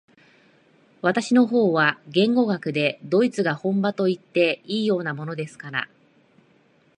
[1.03, 5.89] 私の方は言語学でドイツが本場といっていいようなものですから、